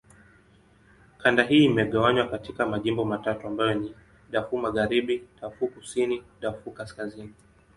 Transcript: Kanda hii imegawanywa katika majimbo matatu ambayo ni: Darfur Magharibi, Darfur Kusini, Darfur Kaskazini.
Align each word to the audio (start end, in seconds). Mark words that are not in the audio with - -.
Kanda 1.17 1.43
hii 1.43 1.63
imegawanywa 1.63 2.27
katika 2.29 2.65
majimbo 2.65 3.05
matatu 3.05 3.47
ambayo 3.47 3.73
ni: 3.73 3.95
Darfur 4.31 4.59
Magharibi, 4.61 5.27
Darfur 5.41 5.69
Kusini, 5.71 6.23
Darfur 6.41 6.73
Kaskazini. 6.73 7.33